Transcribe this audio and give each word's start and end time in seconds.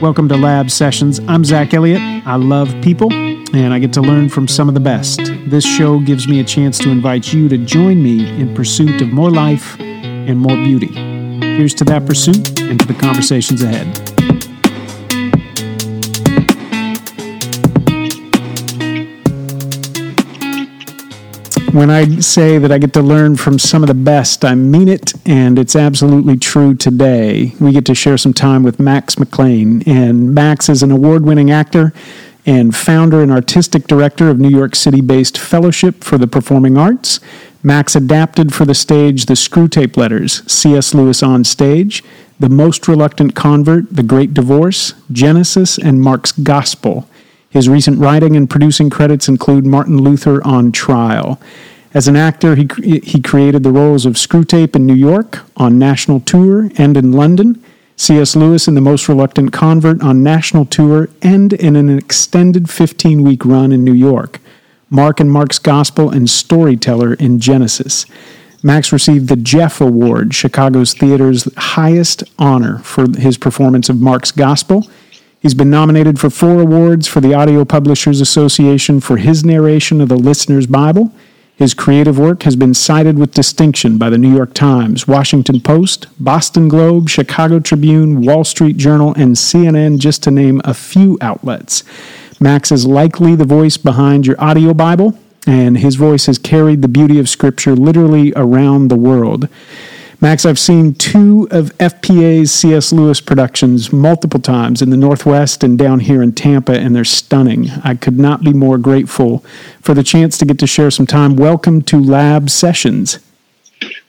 Welcome 0.00 0.28
to 0.28 0.36
Lab 0.36 0.70
Sessions. 0.70 1.18
I'm 1.26 1.44
Zach 1.44 1.74
Elliott. 1.74 2.00
I 2.24 2.36
love 2.36 2.72
people 2.82 3.12
and 3.12 3.74
I 3.74 3.80
get 3.80 3.92
to 3.94 4.00
learn 4.00 4.28
from 4.28 4.46
some 4.46 4.68
of 4.68 4.74
the 4.74 4.80
best. 4.80 5.18
This 5.48 5.64
show 5.64 5.98
gives 5.98 6.28
me 6.28 6.38
a 6.38 6.44
chance 6.44 6.78
to 6.78 6.90
invite 6.90 7.32
you 7.32 7.48
to 7.48 7.58
join 7.58 8.00
me 8.00 8.28
in 8.40 8.54
pursuit 8.54 9.02
of 9.02 9.08
more 9.08 9.32
life 9.32 9.76
and 9.80 10.38
more 10.38 10.54
beauty. 10.54 10.92
Here's 11.56 11.74
to 11.74 11.84
that 11.86 12.06
pursuit 12.06 12.60
and 12.60 12.78
to 12.78 12.86
the 12.86 12.94
conversations 12.94 13.64
ahead. 13.64 14.07
When 21.78 21.90
I 21.90 22.18
say 22.18 22.58
that 22.58 22.72
I 22.72 22.78
get 22.78 22.92
to 22.94 23.02
learn 23.02 23.36
from 23.36 23.60
some 23.60 23.84
of 23.84 23.86
the 23.86 23.94
best, 23.94 24.44
I 24.44 24.56
mean 24.56 24.88
it, 24.88 25.12
and 25.24 25.60
it's 25.60 25.76
absolutely 25.76 26.36
true 26.36 26.74
today. 26.74 27.54
We 27.60 27.70
get 27.70 27.84
to 27.86 27.94
share 27.94 28.18
some 28.18 28.32
time 28.34 28.64
with 28.64 28.80
Max 28.80 29.16
McLean, 29.16 29.88
and 29.88 30.34
Max 30.34 30.68
is 30.68 30.82
an 30.82 30.90
award 30.90 31.24
winning 31.24 31.52
actor 31.52 31.92
and 32.44 32.74
founder 32.74 33.22
and 33.22 33.30
artistic 33.30 33.86
director 33.86 34.28
of 34.28 34.40
New 34.40 34.48
York 34.48 34.74
City 34.74 35.00
based 35.00 35.38
Fellowship 35.38 36.02
for 36.02 36.18
the 36.18 36.26
Performing 36.26 36.76
Arts. 36.76 37.20
Max 37.62 37.94
adapted 37.94 38.52
for 38.52 38.64
the 38.64 38.74
stage 38.74 39.26
the 39.26 39.34
Screwtape 39.34 39.96
Letters, 39.96 40.42
C.S. 40.50 40.94
Lewis 40.94 41.22
on 41.22 41.44
Stage, 41.44 42.02
The 42.40 42.48
Most 42.48 42.88
Reluctant 42.88 43.36
Convert, 43.36 43.94
The 43.94 44.02
Great 44.02 44.34
Divorce, 44.34 44.94
Genesis, 45.12 45.78
and 45.78 46.02
Mark's 46.02 46.32
Gospel. 46.32 47.08
His 47.50 47.68
recent 47.68 47.98
writing 47.98 48.36
and 48.36 48.48
producing 48.48 48.90
credits 48.90 49.28
include 49.28 49.66
Martin 49.66 49.98
Luther 49.98 50.46
on 50.46 50.72
Trial. 50.72 51.40
As 51.94 52.06
an 52.06 52.16
actor, 52.16 52.54
he, 52.54 52.68
he 53.02 53.20
created 53.20 53.62
the 53.62 53.72
roles 53.72 54.04
of 54.04 54.14
Screwtape 54.14 54.76
in 54.76 54.84
New 54.84 54.94
York, 54.94 55.40
on 55.56 55.78
national 55.78 56.20
tour, 56.20 56.70
and 56.76 56.96
in 56.96 57.12
London. 57.12 57.62
C.S. 57.96 58.36
Lewis 58.36 58.68
in 58.68 58.74
The 58.74 58.80
Most 58.80 59.08
Reluctant 59.08 59.52
Convert 59.52 60.02
on 60.02 60.22
national 60.22 60.66
tour 60.66 61.08
and 61.20 61.52
in 61.52 61.74
an 61.74 61.88
extended 61.98 62.70
15 62.70 63.24
week 63.24 63.44
run 63.44 63.72
in 63.72 63.82
New 63.82 63.94
York. 63.94 64.38
Mark 64.90 65.18
and 65.18 65.30
Mark's 65.30 65.58
Gospel 65.58 66.08
and 66.10 66.30
Storyteller 66.30 67.14
in 67.14 67.40
Genesis. 67.40 68.06
Max 68.62 68.92
received 68.92 69.28
the 69.28 69.36
Jeff 69.36 69.80
Award, 69.80 70.34
Chicago's 70.34 70.94
theater's 70.94 71.52
highest 71.56 72.22
honor, 72.38 72.78
for 72.78 73.06
his 73.18 73.36
performance 73.36 73.88
of 73.88 74.00
Mark's 74.00 74.30
Gospel. 74.32 74.88
He's 75.40 75.54
been 75.54 75.70
nominated 75.70 76.18
for 76.18 76.30
four 76.30 76.60
awards 76.60 77.06
for 77.06 77.20
the 77.20 77.32
Audio 77.32 77.64
Publishers 77.64 78.20
Association 78.20 78.98
for 79.00 79.18
his 79.18 79.44
narration 79.44 80.00
of 80.00 80.08
the 80.08 80.16
Listener's 80.16 80.66
Bible. 80.66 81.12
His 81.54 81.74
creative 81.74 82.18
work 82.18 82.42
has 82.42 82.56
been 82.56 82.74
cited 82.74 83.18
with 83.18 83.34
distinction 83.34 83.98
by 83.98 84.10
the 84.10 84.18
New 84.18 84.34
York 84.34 84.52
Times, 84.52 85.06
Washington 85.06 85.60
Post, 85.60 86.08
Boston 86.18 86.66
Globe, 86.66 87.08
Chicago 87.08 87.60
Tribune, 87.60 88.22
Wall 88.22 88.42
Street 88.42 88.76
Journal, 88.76 89.14
and 89.14 89.36
CNN, 89.36 89.98
just 89.98 90.24
to 90.24 90.32
name 90.32 90.60
a 90.64 90.74
few 90.74 91.16
outlets. 91.20 91.84
Max 92.40 92.72
is 92.72 92.84
likely 92.84 93.36
the 93.36 93.44
voice 93.44 93.76
behind 93.76 94.26
your 94.26 94.40
audio 94.40 94.74
Bible, 94.74 95.16
and 95.46 95.78
his 95.78 95.94
voice 95.94 96.26
has 96.26 96.38
carried 96.38 96.82
the 96.82 96.88
beauty 96.88 97.20
of 97.20 97.28
Scripture 97.28 97.76
literally 97.76 98.32
around 98.34 98.88
the 98.88 98.96
world. 98.96 99.48
Max, 100.20 100.44
I've 100.44 100.58
seen 100.58 100.94
two 100.94 101.46
of 101.52 101.66
FPA's 101.78 102.50
C.S. 102.50 102.92
Lewis 102.92 103.20
productions 103.20 103.92
multiple 103.92 104.40
times 104.40 104.82
in 104.82 104.90
the 104.90 104.96
Northwest 104.96 105.62
and 105.62 105.78
down 105.78 106.00
here 106.00 106.24
in 106.24 106.32
Tampa, 106.32 106.72
and 106.72 106.94
they're 106.94 107.04
stunning. 107.04 107.70
I 107.84 107.94
could 107.94 108.18
not 108.18 108.42
be 108.42 108.52
more 108.52 108.78
grateful 108.78 109.44
for 109.80 109.94
the 109.94 110.02
chance 110.02 110.36
to 110.38 110.44
get 110.44 110.58
to 110.58 110.66
share 110.66 110.90
some 110.90 111.06
time. 111.06 111.36
Welcome 111.36 111.82
to 111.82 112.00
Lab 112.02 112.50
Sessions. 112.50 113.20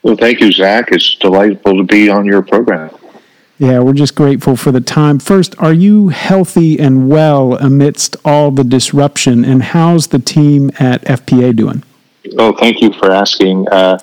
Well, 0.02 0.16
thank 0.16 0.40
you, 0.40 0.50
Zach. 0.50 0.90
It's 0.90 1.14
delightful 1.14 1.76
to 1.76 1.84
be 1.84 2.10
on 2.10 2.26
your 2.26 2.42
program. 2.42 2.90
Yeah, 3.58 3.78
we're 3.78 3.92
just 3.92 4.16
grateful 4.16 4.56
for 4.56 4.72
the 4.72 4.80
time. 4.80 5.20
First, 5.20 5.54
are 5.60 5.72
you 5.72 6.08
healthy 6.08 6.80
and 6.80 7.08
well 7.08 7.54
amidst 7.58 8.16
all 8.24 8.50
the 8.50 8.64
disruption, 8.64 9.44
and 9.44 9.62
how's 9.62 10.08
the 10.08 10.18
team 10.18 10.72
at 10.80 11.02
FPA 11.04 11.54
doing? 11.54 11.84
Oh, 12.38 12.54
thank 12.58 12.80
you 12.80 12.92
for 12.92 13.10
asking. 13.10 13.66
Uh, 13.68 13.98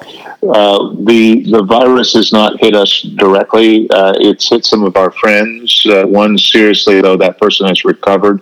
uh, 0.49 0.93
the 1.05 1.43
the 1.49 1.63
virus 1.63 2.13
has 2.13 2.31
not 2.31 2.59
hit 2.59 2.75
us 2.75 3.01
directly. 3.01 3.89
Uh, 3.89 4.13
it's 4.17 4.49
hit 4.49 4.65
some 4.65 4.83
of 4.83 4.95
our 4.95 5.11
friends. 5.11 5.85
Uh, 5.85 6.05
one 6.05 6.37
seriously, 6.37 7.01
though, 7.01 7.17
that 7.17 7.39
person 7.39 7.67
has 7.67 7.85
recovered. 7.85 8.41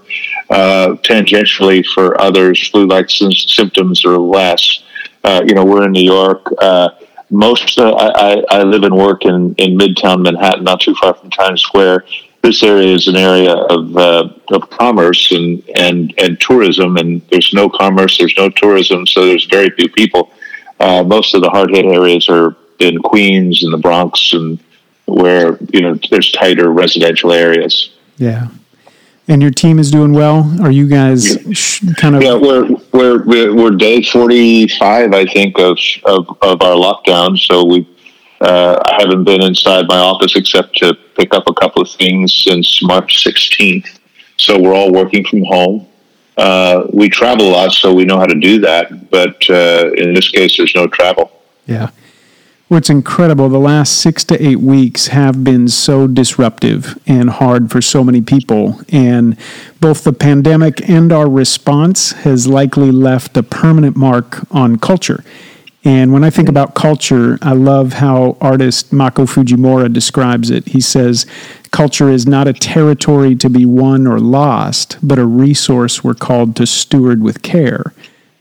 Uh, 0.49 0.95
tangentially, 1.03 1.85
for 1.85 2.19
others, 2.21 2.67
flu-like 2.69 3.09
symptoms 3.09 4.05
are 4.05 4.17
less. 4.17 4.83
Uh, 5.23 5.41
you 5.45 5.53
know, 5.53 5.65
we're 5.65 5.85
in 5.85 5.91
New 5.91 6.03
York. 6.03 6.47
most 7.31 7.79
I, 7.79 8.43
I, 8.49 8.63
live 8.63 8.83
and 8.83 8.95
work 8.95 9.25
in, 9.25 9.55
in 9.57 9.77
Midtown 9.77 10.21
Manhattan, 10.21 10.63
not 10.63 10.81
too 10.81 10.93
far 10.95 11.15
from 11.15 11.31
Times 11.31 11.61
Square 11.61 12.05
this 12.45 12.61
area 12.61 12.93
is 12.93 13.07
an 13.07 13.15
area 13.15 13.53
of, 13.53 13.97
of 14.51 14.69
commerce 14.69 15.31
and, 15.31 15.63
and, 15.75 16.13
and 16.17 16.39
tourism, 16.39 16.97
and 16.97 17.21
there's 17.29 17.53
no 17.53 17.69
commerce, 17.69 18.17
there's 18.17 18.35
no 18.37 18.49
tourism, 18.49 19.05
so 19.07 19.25
there's 19.25 19.45
very 19.45 19.69
few 19.71 19.89
people. 19.89 20.31
Uh, 20.79 21.03
most 21.03 21.33
of 21.33 21.41
the 21.41 21.49
hard 21.49 21.69
hit 21.71 21.85
areas 21.85 22.27
are 22.29 22.55
in 22.79 23.01
Queens 23.01 23.63
and 23.63 23.71
the 23.71 23.77
Bronx, 23.77 24.33
and 24.33 24.59
where 25.05 25.57
you 25.71 25.81
know 25.81 25.97
there's 26.09 26.31
tighter 26.31 26.71
residential 26.71 27.31
areas. 27.31 27.91
Yeah, 28.17 28.49
and 29.27 29.41
your 29.41 29.51
team 29.51 29.79
is 29.79 29.89
doing 29.89 30.13
well. 30.13 30.53
Are 30.61 30.71
you 30.71 30.87
guys 30.87 31.81
yeah. 31.81 31.93
kind 31.93 32.15
of? 32.15 32.23
Yeah, 32.23 32.35
we're 32.35 32.67
we're 32.91 33.55
we're 33.55 33.71
day 33.71 34.03
forty 34.03 34.67
five, 34.67 35.13
I 35.13 35.25
think, 35.25 35.57
of, 35.59 35.77
of 36.03 36.27
of 36.41 36.61
our 36.61 36.75
lockdown. 36.75 37.37
So 37.37 37.63
we 37.65 37.87
uh, 38.41 38.79
I 38.85 38.97
haven't 38.99 39.23
been 39.23 39.41
inside 39.41 39.87
my 39.87 39.97
office 39.97 40.35
except 40.35 40.75
to 40.77 40.93
pick 41.17 41.33
up 41.33 41.47
a 41.47 41.53
couple 41.53 41.81
of 41.81 41.89
things 41.89 42.43
since 42.45 42.83
March 42.83 43.23
16th. 43.23 43.99
So 44.37 44.59
we're 44.59 44.73
all 44.73 44.91
working 44.91 45.25
from 45.25 45.43
home. 45.43 45.87
Uh, 46.37 46.87
we 46.91 47.09
travel 47.09 47.47
a 47.47 47.51
lot, 47.51 47.71
so 47.71 47.93
we 47.93 48.03
know 48.03 48.17
how 48.17 48.25
to 48.25 48.39
do 48.39 48.59
that. 48.59 49.09
But 49.09 49.49
uh, 49.49 49.91
in 49.95 50.13
this 50.13 50.29
case, 50.29 50.57
there's 50.57 50.75
no 50.75 50.87
travel. 50.87 51.31
Yeah. 51.65 51.89
What's 52.67 52.89
incredible, 52.89 53.47
the 53.47 53.59
last 53.59 54.01
six 54.01 54.23
to 54.25 54.43
eight 54.43 54.59
weeks 54.59 55.07
have 55.07 55.43
been 55.43 55.67
so 55.67 56.07
disruptive 56.07 56.99
and 57.05 57.29
hard 57.29 57.71
for 57.71 57.79
so 57.79 58.03
many 58.03 58.21
people. 58.21 58.81
And 58.89 59.37
both 59.79 60.03
the 60.03 60.13
pandemic 60.13 60.89
and 60.89 61.11
our 61.11 61.29
response 61.29 62.13
has 62.13 62.47
likely 62.47 62.91
left 62.91 63.37
a 63.37 63.43
permanent 63.43 63.95
mark 63.95 64.51
on 64.51 64.77
culture. 64.77 65.23
And 65.85 66.11
when 66.11 66.23
I 66.23 66.31
think 66.31 66.49
about 66.49 66.73
culture, 66.73 67.37
I 67.43 67.53
love 67.53 67.93
how 67.93 68.37
artist 68.41 68.91
Mako 68.91 69.25
Fujimura 69.25 69.93
describes 69.93 70.49
it. 70.49 70.69
He 70.69 70.81
says, 70.81 71.27
Culture 71.69 72.09
is 72.09 72.25
not 72.25 72.47
a 72.47 72.53
territory 72.53 73.35
to 73.35 73.49
be 73.49 73.65
won 73.65 74.07
or 74.07 74.19
lost, 74.19 74.97
but 75.03 75.19
a 75.19 75.25
resource 75.25 76.03
we're 76.03 76.15
called 76.15 76.55
to 76.55 76.65
steward 76.65 77.21
with 77.21 77.43
care. 77.43 77.93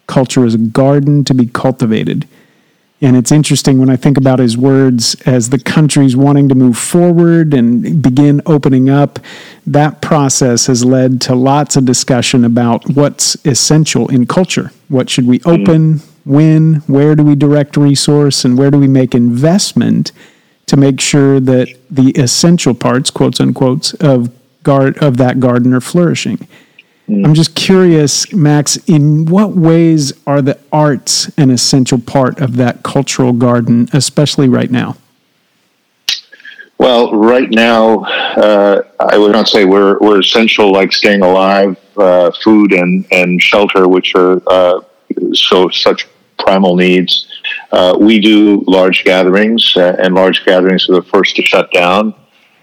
Culture 0.06 0.46
is 0.46 0.54
a 0.54 0.58
garden 0.58 1.22
to 1.24 1.34
be 1.34 1.46
cultivated. 1.46 2.26
And 3.02 3.14
it's 3.14 3.30
interesting 3.30 3.78
when 3.78 3.90
I 3.90 3.96
think 3.96 4.16
about 4.16 4.38
his 4.38 4.56
words 4.56 5.14
as 5.26 5.50
the 5.50 5.58
country's 5.58 6.16
wanting 6.16 6.48
to 6.48 6.54
move 6.54 6.78
forward 6.78 7.52
and 7.52 8.00
begin 8.00 8.40
opening 8.46 8.88
up. 8.88 9.18
That 9.66 10.00
process 10.00 10.66
has 10.66 10.82
led 10.82 11.20
to 11.22 11.34
lots 11.34 11.76
of 11.76 11.84
discussion 11.84 12.42
about 12.44 12.88
what's 12.88 13.36
essential 13.44 14.08
in 14.08 14.24
culture. 14.24 14.70
What 14.88 15.10
should 15.10 15.26
we 15.26 15.40
mm-hmm. 15.40 15.60
open? 15.60 16.13
When, 16.24 16.76
where 16.86 17.14
do 17.14 17.22
we 17.22 17.34
direct 17.34 17.76
resource, 17.76 18.44
and 18.44 18.56
where 18.56 18.70
do 18.70 18.78
we 18.78 18.88
make 18.88 19.14
investment 19.14 20.12
to 20.66 20.76
make 20.76 21.00
sure 21.00 21.40
that 21.40 21.68
the 21.90 22.10
essential 22.12 22.74
parts, 22.74 23.10
quotes 23.10 23.40
unquote, 23.40 23.94
of 24.02 24.30
guard 24.62 24.98
of 24.98 25.18
that 25.18 25.38
garden 25.38 25.72
are 25.72 25.80
flourishing. 25.80 26.48
Mm. 27.08 27.26
I'm 27.26 27.34
just 27.34 27.54
curious, 27.54 28.32
Max, 28.32 28.76
in 28.88 29.26
what 29.26 29.54
ways 29.54 30.12
are 30.26 30.42
the 30.42 30.58
arts 30.72 31.30
an 31.36 31.50
essential 31.50 31.98
part 32.00 32.40
of 32.40 32.56
that 32.56 32.82
cultural 32.82 33.32
garden, 33.32 33.88
especially 33.92 34.48
right 34.48 34.70
now? 34.70 34.96
Well, 36.78 37.14
right 37.14 37.50
now, 37.50 38.00
uh, 38.00 38.82
I 38.98 39.16
would 39.16 39.32
not 39.32 39.48
say 39.48 39.64
we're 39.64 39.98
we're 40.00 40.20
essential 40.20 40.72
like 40.72 40.92
staying 40.92 41.22
alive, 41.22 41.76
uh, 41.96 42.32
food 42.42 42.72
and 42.72 43.06
and 43.12 43.40
shelter, 43.40 43.86
which 43.86 44.14
are 44.16 44.42
uh, 44.46 44.80
so 45.34 45.68
such 45.68 46.08
primal 46.38 46.76
needs. 46.76 47.26
Uh, 47.72 47.96
we 47.98 48.20
do 48.20 48.62
large 48.66 49.04
gatherings, 49.04 49.76
uh, 49.76 49.96
and 49.98 50.14
large 50.14 50.44
gatherings 50.44 50.88
are 50.88 50.94
the 50.94 51.02
first 51.02 51.36
to 51.36 51.42
shut 51.42 51.70
down, 51.72 52.14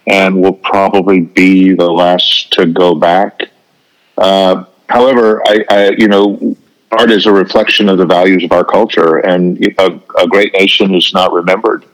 and 0.08 0.42
will 0.42 0.54
probably 0.54 1.22
be 1.22 1.74
the 1.74 1.90
last 1.90 2.52
to 2.54 2.66
go 2.66 2.96
back. 2.96 3.50
Uh, 4.18 4.66
however, 4.90 5.42
I, 5.46 5.66
I, 5.70 5.90
you 5.98 6.08
know, 6.08 6.56
art 6.92 7.12
is 7.12 7.26
a 7.26 7.32
reflection 7.32 7.90
of 7.90 7.98
the 7.98 8.06
values 8.06 8.44
of 8.44 8.52
our 8.52 8.66
culture, 8.66 9.18
and 9.20 9.64
a, 9.80 10.02
a 10.20 10.28
great 10.28 10.54
nation 10.54 10.94
is 10.94 11.14
not 11.14 11.34
remembered 11.34 11.86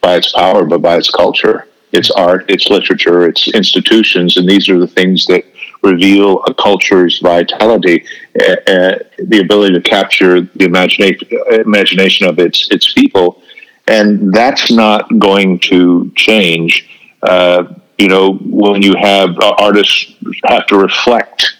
by 0.00 0.16
its 0.16 0.32
power, 0.32 0.64
but 0.64 0.82
by 0.82 0.96
its 0.96 1.10
culture. 1.10 1.68
It's 1.92 2.10
art, 2.10 2.44
it's 2.48 2.68
literature, 2.68 3.26
it's 3.26 3.48
institutions, 3.48 4.36
and 4.36 4.48
these 4.48 4.68
are 4.68 4.78
the 4.78 4.86
things 4.86 5.26
that 5.26 5.44
reveal 5.84 6.42
a 6.44 6.54
culture's 6.54 7.18
vitality, 7.20 8.04
uh, 8.40 8.52
uh, 8.66 8.98
the 9.18 9.40
ability 9.40 9.74
to 9.74 9.80
capture 9.80 10.40
the 10.40 10.64
imagination 10.64 11.28
imagination 11.52 12.26
of 12.26 12.38
its 12.38 12.68
its 12.70 12.92
people, 12.92 13.42
and 13.86 14.32
that's 14.32 14.70
not 14.70 15.18
going 15.18 15.58
to 15.60 16.10
change. 16.16 16.88
Uh, 17.22 17.64
you 17.98 18.08
know, 18.08 18.34
when 18.34 18.82
you 18.82 18.94
have 18.96 19.38
uh, 19.38 19.54
artists 19.58 20.14
have 20.44 20.66
to 20.66 20.76
reflect 20.76 21.56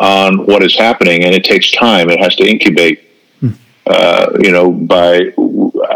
on 0.00 0.46
what 0.46 0.62
is 0.62 0.76
happening, 0.76 1.24
and 1.24 1.34
it 1.34 1.44
takes 1.44 1.70
time. 1.72 2.10
It 2.10 2.20
has 2.20 2.34
to 2.36 2.48
incubate. 2.48 3.04
Hmm. 3.40 3.50
Uh, 3.86 4.26
you 4.40 4.52
know, 4.52 4.70
by 4.70 5.32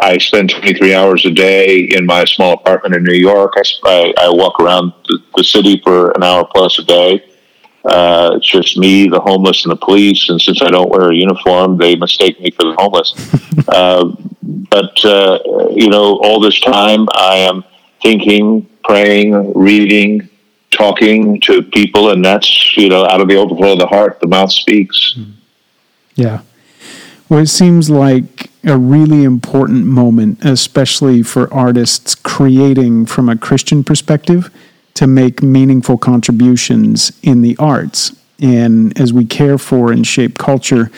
I 0.02 0.18
spend 0.18 0.50
23 0.50 0.94
hours 0.94 1.24
a 1.26 1.30
day 1.30 1.80
in 1.80 2.06
my 2.06 2.24
small 2.24 2.54
apartment 2.54 2.94
in 2.94 3.04
New 3.04 3.16
York. 3.16 3.54
I, 3.56 3.62
I, 3.84 4.14
I 4.26 4.28
walk 4.30 4.60
around 4.60 4.92
the, 5.08 5.18
the, 5.36 5.44
city 5.44 5.80
for 5.84 6.10
an 6.12 6.22
hour 6.22 6.46
plus 6.52 6.78
a 6.78 6.84
day. 6.84 7.24
Uh, 7.84 8.32
it's 8.36 8.50
just 8.50 8.78
me, 8.78 9.08
the 9.08 9.20
homeless, 9.20 9.64
and 9.64 9.72
the 9.72 9.76
police. 9.76 10.28
And 10.30 10.40
since 10.40 10.62
I 10.62 10.70
don't 10.70 10.88
wear 10.88 11.10
a 11.10 11.14
uniform, 11.14 11.76
they 11.76 11.96
mistake 11.96 12.40
me 12.40 12.50
for 12.50 12.64
the 12.64 12.74
homeless. 12.78 13.12
uh, 13.68 14.10
but 14.42 15.04
uh, 15.04 15.38
you 15.70 15.88
know, 15.88 16.18
all 16.22 16.40
this 16.40 16.58
time 16.60 17.06
I 17.12 17.36
am 17.36 17.64
thinking, 18.02 18.68
praying, 18.84 19.52
reading, 19.54 20.28
talking 20.70 21.40
to 21.42 21.62
people, 21.62 22.10
and 22.10 22.24
that's 22.24 22.76
you 22.76 22.88
know 22.88 23.04
out 23.04 23.20
of 23.20 23.28
the 23.28 23.36
overflow 23.36 23.72
of 23.72 23.78
the 23.78 23.86
heart, 23.86 24.18
the 24.20 24.28
mouth 24.28 24.52
speaks. 24.52 25.16
Yeah. 26.14 26.40
Well, 27.28 27.40
it 27.40 27.48
seems 27.48 27.90
like 27.90 28.50
a 28.64 28.78
really 28.78 29.24
important 29.24 29.86
moment, 29.86 30.44
especially 30.44 31.22
for 31.22 31.52
artists 31.52 32.14
creating 32.14 33.06
from 33.06 33.28
a 33.28 33.36
Christian 33.36 33.82
perspective 33.82 34.50
to 34.94 35.06
make 35.06 35.42
meaningful 35.42 35.98
contributions 35.98 37.12
in 37.22 37.42
the 37.42 37.56
arts. 37.58 38.16
And 38.40 38.98
as 38.98 39.12
we 39.12 39.24
care 39.24 39.58
for 39.58 39.92
and 39.92 40.06
shape 40.06 40.38
culture, 40.38 40.90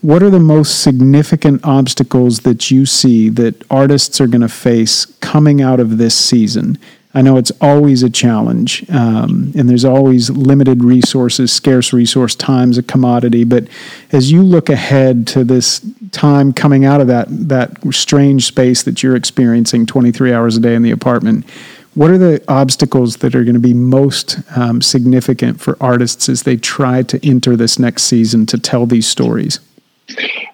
what 0.00 0.22
are 0.22 0.30
the 0.30 0.40
most 0.40 0.82
significant 0.82 1.64
obstacles 1.64 2.40
that 2.40 2.70
you 2.70 2.84
see 2.84 3.30
that 3.30 3.64
artists 3.70 4.20
are 4.20 4.26
going 4.26 4.42
to 4.42 4.48
face 4.48 5.06
coming 5.20 5.62
out 5.62 5.80
of 5.80 5.96
this 5.96 6.14
season? 6.14 6.78
I 7.16 7.22
know 7.22 7.36
it's 7.36 7.52
always 7.60 8.02
a 8.02 8.10
challenge, 8.10 8.84
um, 8.90 9.52
and 9.56 9.68
there's 9.68 9.84
always 9.84 10.30
limited 10.30 10.82
resources, 10.82 11.52
scarce 11.52 11.92
resource, 11.92 12.34
time's 12.34 12.76
a 12.76 12.82
commodity. 12.82 13.44
But 13.44 13.68
as 14.10 14.32
you 14.32 14.42
look 14.42 14.68
ahead 14.68 15.26
to 15.28 15.44
this 15.44 15.80
time 16.10 16.52
coming 16.52 16.84
out 16.84 17.00
of 17.00 17.06
that 17.06 17.26
that 17.48 17.78
strange 17.94 18.46
space 18.46 18.82
that 18.82 19.02
you're 19.02 19.16
experiencing 19.16 19.86
23 19.86 20.32
hours 20.32 20.56
a 20.56 20.60
day 20.60 20.74
in 20.74 20.82
the 20.82 20.90
apartment, 20.90 21.46
what 21.94 22.10
are 22.10 22.18
the 22.18 22.42
obstacles 22.48 23.16
that 23.18 23.34
are 23.34 23.44
going 23.44 23.54
to 23.54 23.60
be 23.60 23.74
most 23.74 24.40
um, 24.56 24.82
significant 24.82 25.60
for 25.60 25.76
artists 25.80 26.28
as 26.28 26.42
they 26.42 26.56
try 26.56 27.02
to 27.02 27.26
enter 27.26 27.56
this 27.56 27.78
next 27.78 28.04
season 28.04 28.46
to 28.46 28.58
tell 28.58 28.86
these 28.86 29.06
stories? 29.06 29.60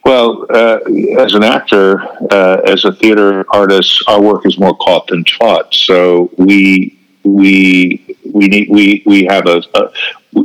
Well, 0.04 0.46
uh, 0.50 0.78
as 1.18 1.34
an 1.34 1.42
actor, 1.42 2.00
uh, 2.30 2.60
as 2.66 2.84
a 2.84 2.92
theater 2.92 3.44
artist, 3.52 4.02
our 4.06 4.20
work 4.20 4.46
is 4.46 4.58
more 4.58 4.76
caught 4.76 5.08
than 5.08 5.24
taught. 5.24 5.74
So 5.74 6.30
we 6.36 6.98
we 7.24 8.16
we 8.32 8.48
need 8.48 8.68
we 8.70 9.02
we 9.06 9.24
have 9.26 9.46
a, 9.46 9.62
a 9.74 9.90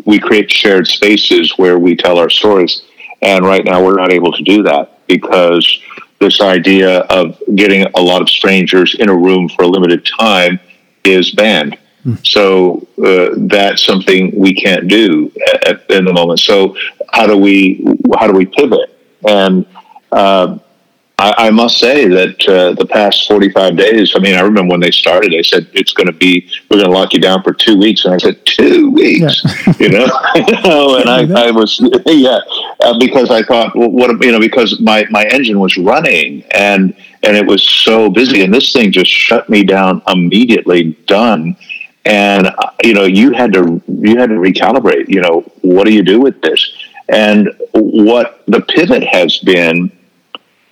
we 0.05 0.19
create 0.19 0.51
shared 0.51 0.87
spaces 0.87 1.53
where 1.57 1.77
we 1.77 1.95
tell 1.95 2.17
our 2.17 2.29
stories, 2.29 2.83
and 3.21 3.45
right 3.45 3.63
now 3.63 3.83
we're 3.83 3.95
not 3.95 4.11
able 4.11 4.31
to 4.31 4.43
do 4.43 4.63
that 4.63 5.05
because 5.07 5.79
this 6.19 6.41
idea 6.41 7.01
of 7.01 7.41
getting 7.55 7.85
a 7.95 8.01
lot 8.01 8.21
of 8.21 8.29
strangers 8.29 8.95
in 8.95 9.09
a 9.09 9.15
room 9.15 9.47
for 9.49 9.63
a 9.63 9.67
limited 9.67 10.05
time 10.05 10.59
is 11.05 11.31
banned. 11.31 11.77
Hmm. 12.03 12.15
So 12.23 12.87
uh, 13.03 13.29
that's 13.35 13.83
something 13.83 14.37
we 14.37 14.53
can't 14.53 14.87
do 14.87 15.31
at, 15.65 15.89
in 15.89 16.05
the 16.05 16.13
moment. 16.13 16.39
So 16.39 16.75
how 17.11 17.25
do 17.27 17.37
we 17.37 17.85
how 18.17 18.27
do 18.27 18.33
we 18.33 18.45
pivot? 18.45 18.97
And 19.27 19.65
uh, 20.11 20.59
I, 21.17 21.47
I, 21.47 21.49
must 21.49 21.77
say 21.77 22.07
that 22.09 22.47
uh, 22.47 22.73
the 22.73 22.85
past 22.85 23.27
45 23.27 23.77
days, 23.77 24.13
I 24.15 24.19
mean, 24.19 24.35
I 24.35 24.41
remember 24.41 24.71
when 24.71 24.81
they 24.81 24.91
started, 24.91 25.31
they 25.31 25.43
said, 25.43 25.67
it's 25.73 25.93
going 25.93 26.07
to 26.07 26.13
be, 26.13 26.49
we're 26.69 26.77
going 26.77 26.91
to 26.91 26.95
lock 26.95 27.13
you 27.13 27.19
down 27.19 27.41
for 27.41 27.53
two 27.53 27.77
weeks. 27.77 28.03
And 28.03 28.13
I 28.13 28.17
said, 28.17 28.45
two 28.45 28.91
weeks, 28.91 29.41
yeah. 29.43 29.73
you 29.79 29.89
know? 29.89 30.05
and 30.05 31.09
I, 31.09 31.47
I, 31.47 31.51
was, 31.51 31.79
yeah, 32.05 32.39
uh, 32.81 32.99
because 32.99 33.31
I 33.31 33.43
thought, 33.43 33.75
well, 33.75 33.89
what, 33.89 34.23
you 34.23 34.31
know, 34.31 34.39
because 34.39 34.79
my, 34.81 35.05
my 35.09 35.23
engine 35.25 35.59
was 35.59 35.77
running 35.77 36.43
and, 36.51 36.95
and 37.25 37.35
it 37.35 37.45
was 37.45 37.63
so 37.63 38.09
busy 38.09 38.43
and 38.43 38.53
this 38.53 38.71
thing 38.71 38.91
just 38.91 39.09
shut 39.09 39.49
me 39.49 39.63
down 39.63 40.01
immediately, 40.07 40.95
done. 41.07 41.57
And, 42.05 42.47
uh, 42.47 42.69
you 42.83 42.93
know, 42.93 43.05
you 43.05 43.31
had 43.31 43.51
to, 43.53 43.81
you 43.87 44.17
had 44.17 44.29
to 44.29 44.35
recalibrate, 44.35 45.09
you 45.09 45.21
know, 45.21 45.41
what 45.61 45.87
do 45.87 45.93
you 45.93 46.03
do 46.03 46.21
with 46.21 46.39
this? 46.41 46.71
And 47.09 47.49
what 47.71 48.43
the 48.47 48.61
pivot 48.61 49.03
has 49.03 49.39
been 49.39 49.91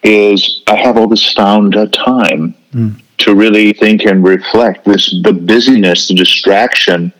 is 0.04 0.62
I 0.68 0.76
have 0.76 0.98
all 0.98 1.08
this 1.08 1.34
found 1.34 1.74
time 1.92 2.56
mm. 2.72 3.02
to 3.20 3.36
really 3.36 3.74
think 3.74 4.06
and 4.06 4.24
reflect. 4.24 4.86
This 4.86 5.16
the 5.24 5.34
busyness, 5.34 6.08
the 6.08 6.16
distraction 6.16 7.14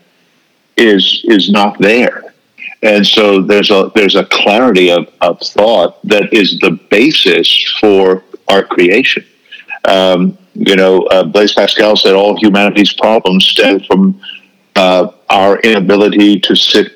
is 0.76 1.24
is 1.24 1.50
not 1.50 1.78
there. 1.78 2.22
And 2.82 3.06
so 3.06 3.40
there's 3.40 3.70
a 3.70 3.90
there's 3.94 4.16
a 4.16 4.26
clarity 4.26 4.90
of, 4.90 5.08
of 5.20 5.40
thought 5.40 6.06
that 6.06 6.32
is 6.32 6.58
the 6.60 6.78
basis 6.90 7.48
for 7.80 8.22
art 8.48 8.68
creation. 8.68 9.24
Um, 9.84 10.38
you 10.54 10.76
know, 10.76 11.02
uh, 11.02 11.24
Blaise 11.24 11.52
Pascal 11.52 11.96
said 11.96 12.14
all 12.14 12.38
humanity's 12.38 12.92
problems 12.92 13.44
stem 13.44 13.80
from 13.80 14.20
uh, 14.76 15.08
our 15.28 15.58
inability 15.60 16.40
to 16.40 16.54
sit 16.54 16.92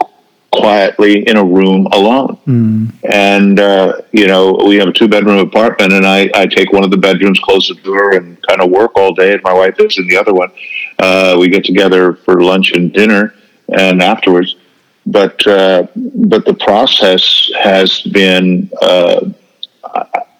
quietly 0.51 1.29
in 1.29 1.37
a 1.37 1.45
room 1.45 1.87
alone. 1.93 2.39
Mm. 2.47 2.93
And, 3.05 3.61
uh, 3.61 4.01
you 4.13 4.27
know, 4.27 4.59
we 4.67 4.77
have 4.77 4.89
a 4.89 4.93
two 4.93 5.09
bedroom 5.09 5.39
apartment, 5.39 5.93
and 5.93 6.07
I, 6.07 6.31
I 6.35 6.47
take 6.47 6.73
one 6.73 6.85
of 6.85 6.91
the 6.91 6.97
bedrooms, 6.97 7.39
close 7.41 7.69
the 7.69 7.75
door, 7.83 8.15
and 8.15 8.41
kind 8.47 8.63
of 8.63 8.71
work 8.71 8.93
all 8.97 9.13
day. 9.13 9.35
And 9.35 9.43
my 9.43 9.53
wife 9.53 9.79
is 9.79 9.99
in 9.99 10.09
the 10.09 10.17
other 10.17 10.33
one. 10.33 10.51
Uh, 10.99 11.37
we 11.39 11.49
get 11.49 11.65
together 11.65 12.15
for 12.15 12.41
lunch 12.41 12.73
and 12.73 12.93
dinner 12.93 13.35
and 13.69 14.03
afterwards. 14.03 14.57
But, 15.05 15.47
uh, 15.47 15.87
but 15.95 16.45
the 16.45 16.55
process 16.55 17.51
has 17.63 18.01
been, 18.01 18.71
uh, 18.81 19.31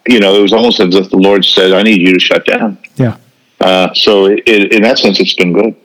you 0.07 0.19
know, 0.19 0.35
it 0.35 0.41
was 0.41 0.53
almost 0.53 0.79
as 0.79 0.95
if 0.95 1.09
the 1.09 1.17
Lord 1.17 1.43
said, 1.45 1.71
I 1.73 1.83
need 1.83 2.01
you 2.01 2.13
to 2.13 2.19
shut 2.19 2.45
down. 2.45 2.77
Yeah. 2.95 3.17
Uh, 3.59 3.93
so 3.93 4.25
it, 4.25 4.73
in 4.73 4.83
that 4.83 4.99
sense, 4.99 5.19
it's 5.19 5.33
been 5.33 5.53
good. 5.53 5.75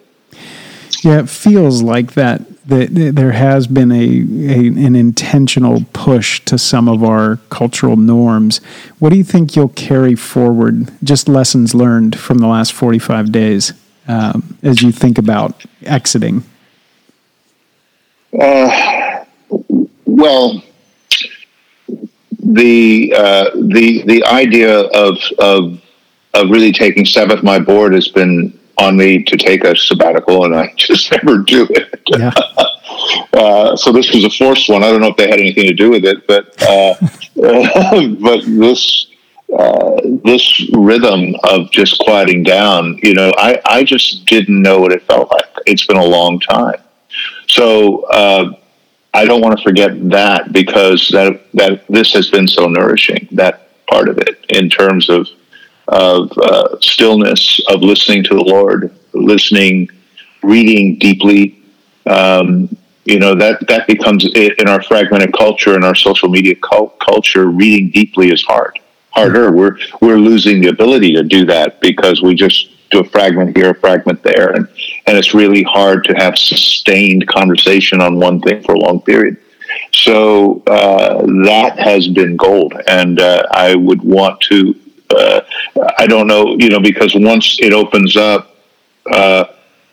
Yeah, 1.02 1.19
it 1.19 1.28
feels 1.28 1.82
like 1.82 2.14
that 2.14 2.43
that 2.66 2.94
there 2.94 3.32
has 3.32 3.66
been 3.66 3.93
a, 3.93 3.94
a, 3.94 4.66
an 4.69 4.96
intentional 4.96 5.84
push 5.93 6.40
to 6.46 6.56
some 6.56 6.88
of 6.88 7.05
our 7.05 7.37
cultural 7.50 7.96
norms. 7.96 8.62
What 9.00 9.11
do 9.11 9.16
you 9.16 9.25
think 9.25 9.55
you'll 9.55 9.69
carry 9.69 10.14
forward? 10.14 10.90
Just 11.02 11.28
lessons 11.28 11.75
learned 11.75 12.19
from 12.19 12.38
the 12.38 12.46
last 12.46 12.72
forty 12.72 12.99
five 12.99 13.32
days 13.32 13.75
um, 14.08 14.56
as 14.62 14.82
you 14.82 14.93
think 14.93 15.19
about 15.19 15.62
exiting. 15.82 16.44
Uh, 18.38 19.25
well, 20.06 20.62
the 22.45 23.13
uh, 23.17 23.51
the 23.55 24.03
the 24.07 24.25
idea 24.27 24.81
of 24.81 25.19
of 25.39 25.81
of 26.35 26.51
really 26.51 26.73
taking 26.73 27.07
Sabbath 27.07 27.43
my 27.43 27.59
board 27.59 27.95
has 27.95 28.09
been 28.09 28.59
on 28.79 28.97
me 28.97 29.23
to 29.23 29.37
take 29.37 29.65
a 29.65 29.75
sabbatical, 29.75 30.45
and 30.45 30.55
I 30.55 30.73
just 30.77 31.11
never 31.13 31.39
do 31.39 31.67
it. 31.71 32.01
Yeah. 32.09 32.33
uh, 33.33 33.77
so 33.77 33.93
this 33.93 34.13
was 34.13 34.25
a 34.25 34.31
forced 34.31 34.69
one. 34.69 34.83
I 34.83 34.91
don't 34.91 35.01
know 35.01 35.09
if 35.09 35.17
they 35.17 35.29
had 35.29 35.41
anything 35.41 35.65
to 35.67 35.75
do 35.75 35.91
with 35.91 36.05
it, 36.05 36.27
but 36.27 36.55
uh, 36.63 36.95
but 38.21 38.45
this 38.45 39.07
uh, 39.57 39.97
this 40.25 40.71
rhythm 40.75 41.37
of 41.45 41.71
just 41.71 41.99
quieting 42.01 42.43
down, 42.43 42.99
you 43.03 43.15
know, 43.15 43.33
I 43.39 43.61
I 43.65 43.85
just 43.85 44.27
didn't 44.27 44.61
know 44.61 44.81
what 44.81 44.93
it 44.93 45.03
felt 45.05 45.31
like. 45.31 45.47
It's 45.67 45.87
been 45.87 45.97
a 45.97 46.05
long 46.05 46.41
time, 46.41 46.81
so. 47.49 48.53
I 49.14 49.25
don't 49.25 49.40
want 49.40 49.56
to 49.56 49.62
forget 49.62 50.11
that 50.11 50.52
because 50.52 51.09
that 51.12 51.40
that 51.54 51.87
this 51.88 52.12
has 52.14 52.28
been 52.30 52.49
so 52.49 52.66
nourishing. 52.66 53.28
That 53.30 53.68
part 53.87 54.09
of 54.09 54.18
it, 54.18 54.44
in 54.49 54.68
terms 54.68 55.09
of 55.09 55.28
of 55.87 56.37
uh, 56.37 56.76
stillness, 56.80 57.61
of 57.68 57.83
listening 57.83 58.25
to 58.25 58.35
the 58.35 58.42
Lord, 58.42 58.92
listening, 59.12 59.88
reading 60.42 60.99
deeply. 60.99 61.62
Um, 62.06 62.76
you 63.04 63.18
know 63.18 63.35
that 63.35 63.66
that 63.68 63.87
becomes 63.87 64.25
in 64.25 64.68
our 64.68 64.83
fragmented 64.83 65.33
culture 65.33 65.75
and 65.75 65.85
our 65.85 65.94
social 65.94 66.28
media 66.28 66.54
culture. 66.56 67.47
Reading 67.47 67.90
deeply 67.90 68.33
is 68.33 68.42
hard, 68.42 68.80
harder. 69.11 69.52
We're 69.52 69.76
we're 70.00 70.16
losing 70.16 70.61
the 70.61 70.68
ability 70.68 71.14
to 71.14 71.23
do 71.23 71.44
that 71.47 71.80
because 71.80 72.23
we 72.23 72.35
just 72.35 72.71
do 72.90 73.00
a 73.00 73.04
fragment 73.04 73.56
here, 73.56 73.71
a 73.71 73.75
fragment 73.75 74.23
there, 74.23 74.52
and 74.52 74.68
and 75.06 75.16
it's 75.16 75.34
really 75.34 75.62
hard 75.62 76.04
to 76.04 76.14
have 76.14 76.38
sustained 76.38 77.26
conversation 77.26 78.00
on 78.00 78.18
one 78.18 78.40
thing 78.40 78.62
for 78.62 78.75
a 78.75 78.78
long 78.78 79.00
period. 79.02 79.37
So 79.92 80.62
uh, 80.66 81.25
that 81.44 81.78
has 81.78 82.08
been 82.08 82.37
gold, 82.37 82.75
and 82.88 83.20
uh, 83.20 83.44
I 83.50 83.75
would 83.75 84.02
want 84.02 84.40
to 84.42 84.75
uh, 85.14 85.40
I 85.99 86.06
don't 86.06 86.26
know, 86.26 86.56
you 86.58 86.68
know, 86.68 86.80
because 86.80 87.14
once 87.14 87.58
it 87.61 87.73
opens 87.73 88.16
up, 88.16 88.56
uh, 89.12 89.44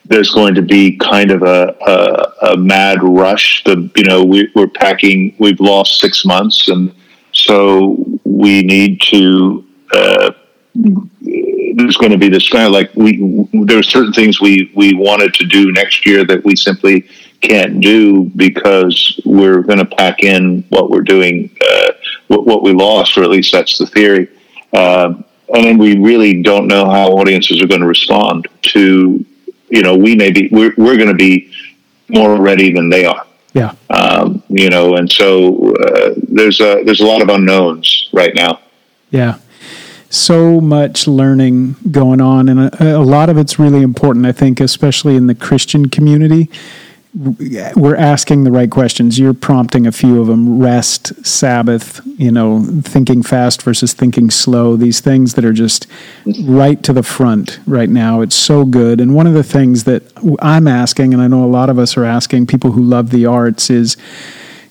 there's 0.04 0.30
going 0.30 0.54
to 0.54 0.62
be 0.62 0.96
kind 0.96 1.30
of 1.30 1.42
a, 1.42 1.76
a, 1.86 2.52
a 2.52 2.56
mad 2.56 3.02
rush. 3.02 3.62
The 3.64 3.90
you 3.96 4.04
know 4.04 4.24
we, 4.24 4.50
we're 4.54 4.68
packing. 4.68 5.34
We've 5.38 5.60
lost 5.60 6.00
six 6.00 6.24
months, 6.24 6.68
and 6.68 6.94
so 7.32 8.04
we 8.24 8.62
need 8.62 9.00
to 9.02 9.64
uh, 9.92 10.32
there's 10.74 11.96
going 11.96 12.12
to 12.12 12.18
be 12.18 12.28
this 12.28 12.48
kind 12.48 12.66
of 12.66 12.72
like 12.72 12.94
we 12.94 13.46
there 13.52 13.78
are 13.78 13.82
certain 13.82 14.12
things 14.12 14.40
we 14.40 14.72
we 14.74 14.94
wanted 14.94 15.34
to 15.34 15.44
do 15.44 15.70
next 15.72 16.06
year 16.06 16.24
that 16.24 16.44
we 16.44 16.56
simply 16.56 17.06
can't 17.42 17.80
do 17.80 18.30
because 18.36 19.20
we're 19.24 19.62
going 19.62 19.78
to 19.78 19.84
pack 19.84 20.22
in 20.22 20.64
what 20.68 20.90
we're 20.90 21.02
doing, 21.02 21.50
uh, 21.60 21.92
what, 22.28 22.46
what, 22.46 22.62
we 22.62 22.72
lost, 22.72 23.18
or 23.18 23.24
at 23.24 23.30
least 23.30 23.52
that's 23.52 23.78
the 23.78 23.86
theory. 23.86 24.28
Uh, 24.72 25.14
and 25.52 25.64
then 25.64 25.76
we 25.76 25.98
really 25.98 26.40
don't 26.40 26.68
know 26.68 26.88
how 26.88 27.08
audiences 27.08 27.60
are 27.60 27.66
going 27.66 27.80
to 27.80 27.86
respond 27.86 28.46
to, 28.62 29.26
you 29.68 29.82
know, 29.82 29.96
we 29.96 30.14
may 30.14 30.30
be, 30.30 30.48
we're, 30.52 30.72
we're 30.78 30.96
going 30.96 31.08
to 31.08 31.14
be 31.14 31.52
more 32.08 32.40
ready 32.40 32.72
than 32.72 32.88
they 32.88 33.04
are. 33.04 33.26
Yeah. 33.54 33.74
Um, 33.90 34.42
you 34.48 34.70
know, 34.70 34.96
and 34.96 35.10
so 35.10 35.74
uh, 35.74 36.14
there's 36.28 36.60
a, 36.60 36.84
there's 36.84 37.00
a 37.00 37.06
lot 37.06 37.22
of 37.22 37.28
unknowns 37.28 38.08
right 38.12 38.34
now. 38.34 38.60
Yeah 39.10 39.38
so 40.12 40.60
much 40.60 41.06
learning 41.06 41.76
going 41.90 42.20
on, 42.20 42.48
and 42.48 42.60
a, 42.60 42.96
a, 42.96 43.02
lot 43.02 43.28
of 43.28 43.38
it's 43.38 43.58
really 43.58 43.82
important, 43.82 44.26
I 44.26 44.32
think, 44.32 44.60
especially 44.60 45.16
in 45.16 45.26
the 45.26 45.34
Christian 45.34 45.88
community 45.88 46.48
we're 47.14 47.96
asking 47.96 48.44
the 48.44 48.50
right 48.50 48.70
questions. 48.70 49.18
You're 49.18 49.34
prompting 49.34 49.86
a 49.86 49.92
few 49.92 50.20
of 50.20 50.28
them 50.28 50.58
rest, 50.58 51.26
Sabbath, 51.26 52.00
you 52.06 52.32
know, 52.32 52.64
thinking 52.82 53.22
fast 53.22 53.62
versus 53.62 53.92
thinking 53.92 54.30
slow, 54.30 54.76
these 54.76 55.00
things 55.00 55.34
that 55.34 55.44
are 55.44 55.52
just 55.52 55.86
right 56.44 56.82
to 56.82 56.92
the 56.92 57.02
front 57.02 57.60
right 57.66 57.90
now. 57.90 58.22
It's 58.22 58.34
so 58.34 58.64
good. 58.64 58.98
And 58.98 59.14
one 59.14 59.26
of 59.26 59.34
the 59.34 59.42
things 59.42 59.84
that 59.84 60.04
I'm 60.40 60.66
asking, 60.66 61.12
and 61.12 61.22
I 61.22 61.28
know 61.28 61.44
a 61.44 61.46
lot 61.46 61.68
of 61.68 61.78
us 61.78 61.98
are 61.98 62.04
asking 62.04 62.46
people 62.46 62.72
who 62.72 62.82
love 62.82 63.10
the 63.10 63.26
arts, 63.26 63.68
is 63.68 63.98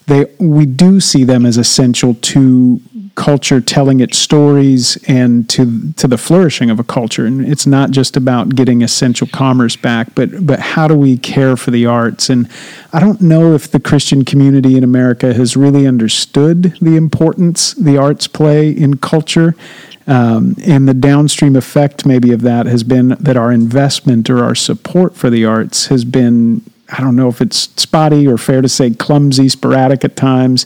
they 0.08 0.26
we 0.40 0.66
do 0.66 1.00
see 1.00 1.24
them 1.24 1.46
as 1.46 1.58
essential 1.58 2.16
to 2.16 2.82
culture 3.22 3.62
telling 3.62 4.00
its 4.00 4.18
stories 4.18 4.98
and 5.08 5.48
to 5.48 5.94
to 5.94 6.08
the 6.08 6.18
flourishing 6.18 6.72
of 6.72 6.80
a 6.80 6.84
culture. 6.84 7.24
And 7.28 7.46
it's 7.46 7.68
not 7.68 7.92
just 7.92 8.18
about 8.18 8.56
getting 8.56 8.82
essential 8.82 9.28
commerce 9.28 9.76
back 9.76 10.16
but 10.16 10.44
but 10.44 10.60
how 10.60 10.88
do 10.88 10.96
we 10.96 11.20
care 11.20 11.56
for 11.56 11.70
the 11.70 11.86
arts? 11.86 12.32
And 12.32 12.50
I 12.92 13.00
don't 13.00 13.22
know 13.22 13.54
if 13.54 13.70
the 13.70 13.80
Christian 13.80 14.26
community 14.26 14.76
in 14.76 14.84
America 14.84 15.36
has 15.36 15.56
really 15.56 15.86
understood 15.86 16.76
the 16.82 16.96
importance 16.96 17.76
the 17.76 17.96
arts 17.96 18.28
play 18.28 18.72
in 18.72 18.98
culture. 18.98 19.54
Um, 20.08 20.56
and 20.66 20.88
the 20.88 20.96
downstream 20.96 21.56
effect 21.56 22.08
maybe 22.08 22.32
of 22.34 22.42
that 22.42 22.66
has 22.66 22.84
been 22.84 23.10
that 23.20 23.38
our 23.38 23.52
investment 23.52 24.32
or 24.32 24.44
our 24.44 24.56
support 24.56 25.16
for 25.16 25.30
the 25.30 25.46
arts 25.46 25.88
has 25.88 26.04
been 26.06 26.64
I 26.90 27.02
don't 27.02 27.16
know 27.16 27.30
if 27.30 27.40
it's 27.40 27.70
spotty 27.78 28.28
or 28.28 28.40
fair 28.40 28.62
to 28.64 28.68
say 28.68 28.90
clumsy 28.90 29.48
sporadic 29.48 30.04
at 30.04 30.16
times 30.16 30.66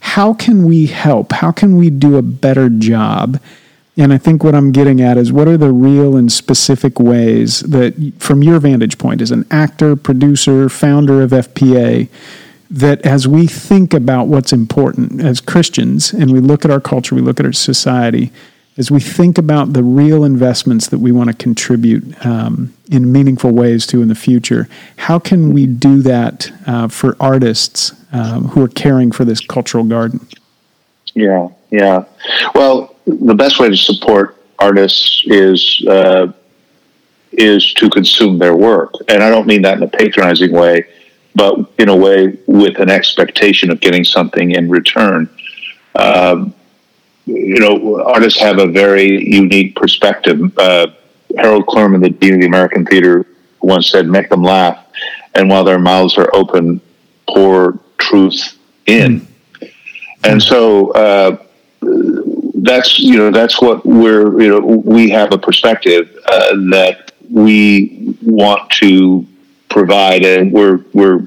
how 0.00 0.34
can 0.34 0.64
we 0.64 0.86
help? 0.86 1.32
How 1.32 1.52
can 1.52 1.76
we 1.76 1.90
do 1.90 2.16
a 2.16 2.22
better 2.22 2.68
job? 2.68 3.40
And 3.98 4.12
I 4.12 4.18
think 4.18 4.44
what 4.44 4.54
I'm 4.54 4.72
getting 4.72 5.00
at 5.00 5.16
is 5.16 5.32
what 5.32 5.48
are 5.48 5.56
the 5.56 5.72
real 5.72 6.16
and 6.16 6.30
specific 6.30 7.00
ways 7.00 7.60
that, 7.60 8.12
from 8.18 8.42
your 8.42 8.58
vantage 8.58 8.98
point 8.98 9.22
as 9.22 9.30
an 9.30 9.46
actor, 9.50 9.96
producer, 9.96 10.68
founder 10.68 11.22
of 11.22 11.30
FPA, 11.30 12.08
that 12.70 13.00
as 13.02 13.26
we 13.26 13.46
think 13.46 13.94
about 13.94 14.26
what's 14.26 14.52
important 14.52 15.22
as 15.22 15.40
Christians 15.40 16.12
and 16.12 16.32
we 16.32 16.40
look 16.40 16.64
at 16.64 16.70
our 16.70 16.80
culture, 16.80 17.14
we 17.14 17.22
look 17.22 17.40
at 17.40 17.46
our 17.46 17.52
society, 17.52 18.32
as 18.78 18.90
we 18.90 19.00
think 19.00 19.38
about 19.38 19.72
the 19.72 19.82
real 19.82 20.24
investments 20.24 20.88
that 20.88 20.98
we 20.98 21.10
want 21.10 21.30
to 21.30 21.36
contribute 21.36 22.26
um, 22.26 22.74
in 22.90 23.10
meaningful 23.10 23.50
ways 23.50 23.86
to 23.86 24.02
in 24.02 24.08
the 24.08 24.14
future, 24.14 24.68
how 24.96 25.18
can 25.18 25.52
we 25.52 25.66
do 25.66 26.02
that 26.02 26.50
uh, 26.66 26.86
for 26.88 27.16
artists 27.18 27.92
um, 28.12 28.48
who 28.48 28.62
are 28.62 28.68
caring 28.68 29.12
for 29.12 29.24
this 29.24 29.40
cultural 29.40 29.84
garden? 29.84 30.26
Yeah, 31.14 31.48
yeah. 31.70 32.04
Well, 32.54 32.94
the 33.06 33.34
best 33.34 33.58
way 33.58 33.70
to 33.70 33.76
support 33.76 34.36
artists 34.58 35.22
is 35.26 35.82
uh, 35.88 36.32
is 37.32 37.72
to 37.74 37.88
consume 37.90 38.38
their 38.38 38.56
work, 38.56 38.92
and 39.08 39.22
I 39.22 39.30
don't 39.30 39.46
mean 39.46 39.62
that 39.62 39.78
in 39.78 39.82
a 39.82 39.88
patronizing 39.88 40.52
way, 40.52 40.86
but 41.34 41.70
in 41.78 41.88
a 41.88 41.96
way 41.96 42.38
with 42.46 42.78
an 42.78 42.90
expectation 42.90 43.70
of 43.70 43.80
getting 43.80 44.04
something 44.04 44.50
in 44.50 44.68
return. 44.68 45.30
Um, 45.94 46.54
you 47.26 47.58
know, 47.58 48.02
artists 48.02 48.38
have 48.40 48.58
a 48.58 48.66
very 48.66 49.24
unique 49.28 49.74
perspective. 49.74 50.56
Uh, 50.56 50.86
Harold 51.36 51.66
Clurman, 51.66 52.00
the 52.00 52.10
dean 52.10 52.34
of 52.34 52.40
the 52.40 52.46
American 52.46 52.86
Theater, 52.86 53.26
once 53.60 53.90
said, 53.90 54.06
"Make 54.06 54.28
them 54.28 54.42
laugh, 54.42 54.86
and 55.34 55.50
while 55.50 55.64
their 55.64 55.78
mouths 55.78 56.16
are 56.16 56.34
open, 56.34 56.80
pour 57.28 57.78
truth 57.98 58.56
in." 58.86 59.20
Mm. 59.20 59.26
And 60.24 60.42
so 60.42 60.92
uh, 60.92 61.36
that's 62.54 62.98
you 62.98 63.16
know 63.16 63.30
that's 63.30 63.60
what 63.60 63.84
we're 63.84 64.40
you 64.40 64.48
know 64.48 64.60
we 64.60 65.10
have 65.10 65.32
a 65.32 65.38
perspective 65.38 66.16
uh, 66.26 66.54
that 66.70 67.12
we 67.30 68.16
want 68.22 68.70
to 68.70 69.26
provide, 69.68 70.24
and 70.24 70.52
we're 70.52 70.84
we're 70.92 71.26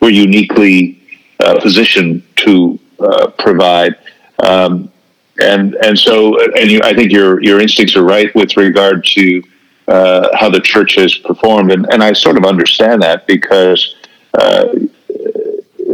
we're 0.00 0.10
uniquely 0.10 1.00
uh, 1.40 1.60
positioned 1.60 2.22
to 2.36 2.78
uh, 2.98 3.28
provide. 3.38 3.96
Um, 4.40 4.90
and 5.40 5.74
and 5.76 5.98
so 5.98 6.38
and 6.54 6.70
you, 6.70 6.80
I 6.82 6.94
think 6.94 7.12
your 7.12 7.42
your 7.42 7.60
instincts 7.60 7.96
are 7.96 8.04
right 8.04 8.34
with 8.34 8.56
regard 8.56 9.04
to 9.04 9.42
uh, 9.88 10.28
how 10.34 10.50
the 10.50 10.60
church 10.60 10.96
has 10.96 11.14
performed, 11.14 11.72
and, 11.72 11.86
and 11.92 12.02
I 12.02 12.12
sort 12.12 12.36
of 12.36 12.44
understand 12.44 13.02
that 13.02 13.26
because 13.26 13.94
uh, 14.34 14.66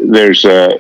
there's 0.07 0.45
a 0.45 0.79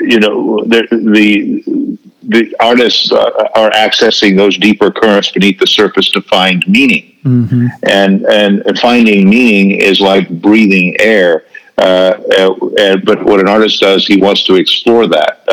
you 0.00 0.20
know 0.20 0.62
the 0.64 0.86
the, 0.90 1.98
the 2.22 2.56
artists 2.60 3.10
are 3.12 3.70
accessing 3.70 4.36
those 4.36 4.56
deeper 4.58 4.90
currents 4.90 5.30
beneath 5.32 5.58
the 5.58 5.66
surface 5.66 6.10
to 6.10 6.22
find 6.22 6.64
meaning, 6.68 7.16
mm-hmm. 7.24 7.66
and, 7.82 8.24
and 8.26 8.60
and 8.66 8.78
finding 8.78 9.28
meaning 9.28 9.72
is 9.80 10.00
like 10.00 10.28
breathing 10.40 10.96
air. 11.00 11.44
Uh, 11.78 12.20
uh, 12.36 12.96
but 13.04 13.24
what 13.24 13.38
an 13.38 13.48
artist 13.48 13.80
does, 13.80 14.04
he 14.04 14.20
wants 14.20 14.42
to 14.42 14.56
explore 14.56 15.06
that. 15.06 15.44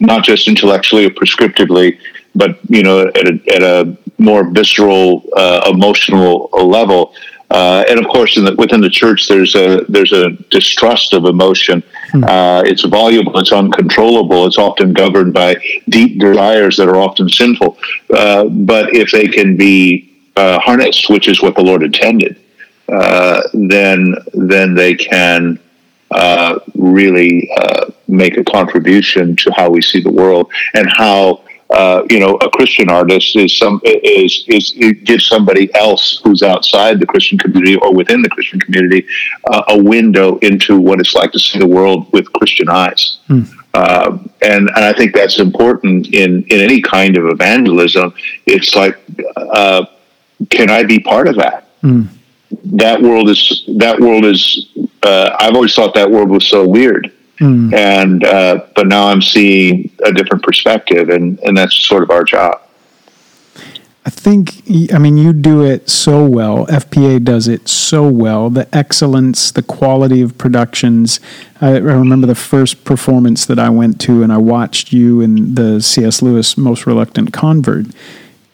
Not 0.00 0.24
just 0.24 0.48
intellectually 0.48 1.06
or 1.06 1.10
prescriptively, 1.10 1.98
but 2.34 2.58
you 2.68 2.82
know, 2.82 3.00
at 3.06 3.28
a, 3.28 3.40
at 3.54 3.62
a 3.62 3.96
more 4.18 4.44
visceral, 4.50 5.24
uh, 5.36 5.70
emotional 5.72 6.48
level. 6.52 7.14
Uh, 7.50 7.84
and 7.88 8.00
of 8.00 8.06
course, 8.08 8.34
the, 8.34 8.54
within 8.58 8.80
the 8.80 8.90
church, 8.90 9.28
there's 9.28 9.54
a 9.54 9.84
there's 9.88 10.12
a 10.12 10.30
distrust 10.50 11.12
of 11.12 11.24
emotion. 11.26 11.82
Hmm. 12.10 12.24
Uh, 12.24 12.62
it's 12.64 12.82
voluble, 12.82 13.38
it's 13.38 13.52
uncontrollable, 13.52 14.46
it's 14.46 14.58
often 14.58 14.92
governed 14.92 15.34
by 15.34 15.56
deep 15.88 16.18
desires 16.18 16.76
that 16.78 16.88
are 16.88 16.96
often 16.96 17.28
sinful. 17.28 17.78
Uh, 18.12 18.44
but 18.44 18.94
if 18.94 19.12
they 19.12 19.28
can 19.28 19.56
be 19.56 20.10
uh, 20.36 20.58
harnessed, 20.58 21.08
which 21.10 21.28
is 21.28 21.42
what 21.42 21.54
the 21.54 21.62
Lord 21.62 21.82
intended, 21.82 22.36
uh, 22.88 23.42
then 23.52 24.16
then 24.32 24.74
they 24.74 24.94
can 24.94 25.60
uh, 26.14 26.60
really 26.76 27.50
uh, 27.58 27.90
make 28.06 28.36
a 28.36 28.44
contribution 28.44 29.34
to 29.34 29.52
how 29.52 29.68
we 29.68 29.82
see 29.82 30.00
the 30.00 30.12
world 30.12 30.50
and 30.74 30.88
how 30.88 31.42
uh, 31.70 32.02
you 32.08 32.20
know 32.20 32.36
a 32.36 32.48
Christian 32.50 32.88
artist 32.88 33.34
is 33.34 33.58
some 33.58 33.80
is 33.84 34.44
is 34.46 34.72
gives 35.02 35.26
somebody 35.26 35.74
else 35.74 36.20
who's 36.22 36.42
outside 36.42 37.00
the 37.00 37.06
Christian 37.06 37.36
community 37.36 37.74
or 37.76 37.92
within 37.92 38.22
the 38.22 38.28
Christian 38.28 38.60
community 38.60 39.06
uh, 39.50 39.64
a 39.68 39.82
window 39.82 40.38
into 40.38 40.78
what 40.78 41.00
it's 41.00 41.14
like 41.14 41.32
to 41.32 41.38
see 41.38 41.58
the 41.58 41.66
world 41.66 42.12
with 42.12 42.32
Christian 42.34 42.68
eyes. 42.68 43.18
Hmm. 43.26 43.42
Uh, 43.72 44.18
and, 44.40 44.70
and 44.76 44.84
I 44.84 44.92
think 44.92 45.16
that's 45.16 45.40
important 45.40 46.14
in, 46.14 46.44
in 46.44 46.60
any 46.60 46.80
kind 46.80 47.16
of 47.16 47.26
evangelism. 47.26 48.14
It's 48.46 48.76
like, 48.76 48.96
uh, 49.36 49.86
can 50.48 50.70
I 50.70 50.84
be 50.84 51.00
part 51.00 51.26
of 51.26 51.34
that? 51.36 51.66
Hmm 51.80 52.04
that 52.64 53.00
world 53.00 53.28
is 53.28 53.64
that 53.76 54.00
world 54.00 54.24
is. 54.24 54.68
Uh, 55.02 55.36
I've 55.38 55.54
always 55.54 55.74
thought 55.74 55.94
that 55.94 56.10
world 56.10 56.30
was 56.30 56.46
so 56.46 56.66
weird, 56.66 57.12
mm. 57.38 57.74
and 57.74 58.24
uh, 58.24 58.66
but 58.74 58.86
now 58.86 59.08
I'm 59.08 59.22
seeing 59.22 59.90
a 60.04 60.12
different 60.12 60.42
perspective, 60.42 61.08
and 61.10 61.38
and 61.40 61.56
that's 61.56 61.76
sort 61.86 62.02
of 62.02 62.10
our 62.10 62.24
job. 62.24 62.60
I 64.06 64.10
think, 64.10 64.62
I 64.92 64.98
mean, 64.98 65.16
you 65.16 65.32
do 65.32 65.64
it 65.64 65.88
so 65.88 66.26
well. 66.26 66.66
FPA 66.66 67.24
does 67.24 67.48
it 67.48 67.68
so 67.68 68.06
well. 68.06 68.50
The 68.50 68.68
excellence, 68.76 69.50
the 69.50 69.62
quality 69.62 70.20
of 70.20 70.36
productions. 70.36 71.20
I, 71.58 71.78
remember 71.78 72.26
the 72.26 72.34
first 72.34 72.84
performance 72.84 73.46
that 73.46 73.58
I 73.58 73.70
went 73.70 73.98
to, 74.02 74.22
and 74.22 74.30
I 74.30 74.36
watched 74.36 74.92
you 74.92 75.22
in 75.22 75.54
the 75.54 75.80
C.S. 75.80 76.20
Lewis 76.20 76.58
Most 76.58 76.86
Reluctant 76.86 77.32
Convert. 77.32 77.86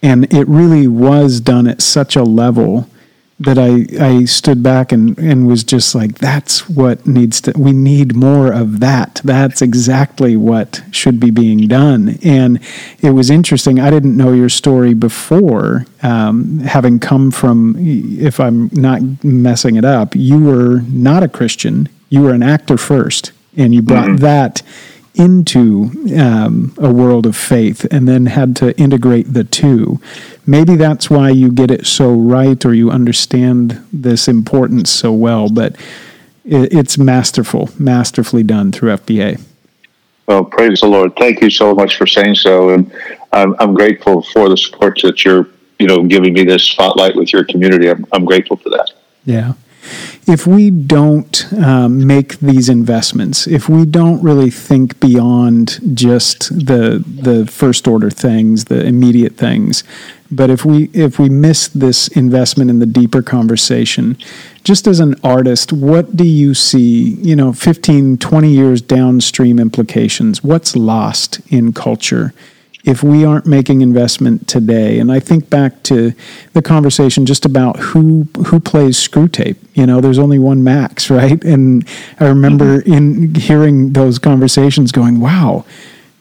And 0.02 0.32
it 0.32 0.46
really 0.46 0.86
was 0.86 1.40
done 1.40 1.66
at 1.66 1.82
such 1.82 2.14
a 2.14 2.22
level 2.22 2.88
that 3.40 3.58
I, 3.58 3.86
I 3.98 4.24
stood 4.26 4.62
back 4.62 4.92
and, 4.92 5.18
and 5.18 5.46
was 5.46 5.64
just 5.64 5.94
like, 5.94 6.18
that's 6.18 6.68
what 6.68 7.06
needs 7.06 7.40
to, 7.40 7.52
we 7.56 7.72
need 7.72 8.14
more 8.14 8.52
of 8.52 8.80
that. 8.80 9.22
That's 9.24 9.62
exactly 9.62 10.36
what 10.36 10.82
should 10.90 11.18
be 11.18 11.30
being 11.30 11.66
done. 11.66 12.18
And 12.22 12.60
it 13.00 13.12
was 13.12 13.30
interesting. 13.30 13.80
I 13.80 13.88
didn't 13.88 14.14
know 14.14 14.32
your 14.32 14.50
story 14.50 14.92
before, 14.92 15.86
um, 16.02 16.58
having 16.60 16.98
come 16.98 17.30
from, 17.30 17.76
if 17.78 18.38
I'm 18.38 18.68
not 18.72 19.00
messing 19.24 19.76
it 19.76 19.86
up, 19.86 20.14
you 20.14 20.38
were 20.38 20.82
not 20.88 21.22
a 21.22 21.28
Christian. 21.28 21.88
You 22.10 22.22
were 22.22 22.34
an 22.34 22.42
actor 22.42 22.76
first, 22.76 23.32
and 23.56 23.74
you 23.74 23.80
brought 23.80 24.06
mm-hmm. 24.06 24.16
that 24.16 24.62
into 25.20 25.90
um, 26.18 26.74
a 26.78 26.90
world 26.90 27.26
of 27.26 27.36
faith 27.36 27.86
and 27.90 28.08
then 28.08 28.24
had 28.24 28.56
to 28.56 28.76
integrate 28.80 29.34
the 29.34 29.44
two. 29.44 30.00
Maybe 30.46 30.76
that's 30.76 31.10
why 31.10 31.28
you 31.28 31.52
get 31.52 31.70
it 31.70 31.86
so 31.86 32.10
right 32.14 32.64
or 32.64 32.72
you 32.72 32.90
understand 32.90 33.86
this 33.92 34.28
importance 34.28 34.90
so 34.90 35.12
well, 35.12 35.50
but 35.50 35.76
it, 36.46 36.72
it's 36.72 36.96
masterful, 36.96 37.68
masterfully 37.78 38.42
done 38.42 38.72
through 38.72 38.96
FPA. 38.96 39.42
Well, 40.26 40.44
praise 40.44 40.80
the 40.80 40.86
Lord. 40.86 41.14
Thank 41.16 41.42
you 41.42 41.50
so 41.50 41.74
much 41.74 41.96
for 41.96 42.06
saying 42.06 42.36
so. 42.36 42.70
And 42.70 42.90
I'm, 43.32 43.54
I'm 43.58 43.74
grateful 43.74 44.22
for 44.22 44.48
the 44.48 44.56
support 44.56 45.00
that 45.02 45.22
you're, 45.22 45.48
you 45.78 45.86
know, 45.86 46.02
giving 46.04 46.32
me 46.32 46.44
this 46.44 46.64
spotlight 46.64 47.14
with 47.14 47.30
your 47.30 47.44
community. 47.44 47.90
I'm, 47.90 48.06
I'm 48.12 48.24
grateful 48.24 48.56
for 48.56 48.70
that. 48.70 48.92
Yeah 49.26 49.52
if 50.26 50.46
we 50.46 50.70
don't 50.70 51.52
um, 51.54 52.06
make 52.06 52.38
these 52.38 52.68
investments, 52.68 53.46
if 53.46 53.68
we 53.68 53.84
don't 53.84 54.22
really 54.22 54.50
think 54.50 55.00
beyond 55.00 55.80
just 55.96 56.50
the 56.50 57.04
the 57.06 57.46
first 57.46 57.88
order 57.88 58.10
things, 58.10 58.66
the 58.66 58.84
immediate 58.84 59.36
things, 59.36 59.82
but 60.30 60.50
if 60.50 60.64
we 60.64 60.84
if 60.92 61.18
we 61.18 61.28
miss 61.28 61.68
this 61.68 62.08
investment 62.08 62.70
in 62.70 62.78
the 62.78 62.86
deeper 62.86 63.22
conversation, 63.22 64.16
just 64.62 64.86
as 64.86 65.00
an 65.00 65.16
artist, 65.24 65.72
what 65.72 66.16
do 66.16 66.24
you 66.24 66.54
see, 66.54 67.14
you 67.14 67.34
know, 67.34 67.52
15, 67.52 68.18
20 68.18 68.48
years 68.48 68.80
downstream 68.80 69.58
implications? 69.58 70.44
What's 70.44 70.76
lost 70.76 71.40
in 71.48 71.72
culture? 71.72 72.32
If 72.84 73.02
we 73.02 73.24
aren't 73.24 73.46
making 73.46 73.82
investment 73.82 74.48
today. 74.48 74.98
And 74.98 75.12
i 75.12 75.20
think 75.20 75.50
back 75.50 75.82
to 75.84 76.12
the 76.54 76.62
conversation 76.62 77.26
just 77.26 77.44
about 77.44 77.78
who 77.78 78.26
who 78.46 78.60
plays 78.60 78.96
Screwtape. 78.96 79.56
You 79.74 79.86
know 79.86 80.00
there's 80.00 80.18
only 80.18 80.38
one 80.38 80.64
max 80.64 81.10
right? 81.20 81.42
And 81.44 81.86
i 82.18 82.26
remember 82.26 82.80
mm-hmm. 82.82 82.92
in 82.92 83.34
hearing 83.34 83.92
those 83.92 84.18
conversations 84.18 84.92
going 84.92 85.20
wow 85.20 85.64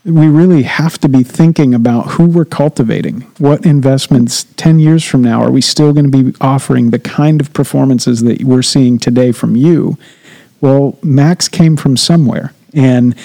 we 0.05 0.27
really 0.27 0.63
have 0.63 0.97
to 0.99 1.09
be 1.09 1.23
thinking 1.23 1.73
about 1.73 2.11
who 2.11 2.25
we're 2.25 2.45
cultivating. 2.45 3.21
What 3.37 3.65
investments 3.65 4.45
10 4.55 4.79
years 4.79 5.03
from 5.03 5.21
now 5.21 5.41
are 5.41 5.51
we 5.51 5.61
still 5.61 5.93
going 5.93 6.09
to 6.09 6.23
be 6.23 6.37
offering 6.39 6.91
the 6.91 6.99
kind 6.99 7.41
of 7.41 7.53
performances 7.53 8.21
that 8.23 8.43
we're 8.43 8.61
seeing 8.61 8.97
today 8.97 9.31
from 9.31 9.55
you? 9.55 9.97
Well 10.61 10.97
max 11.03 11.47
came 11.47 11.77
from 11.77 11.97
somewhere. 11.97 12.53
And 12.73 13.15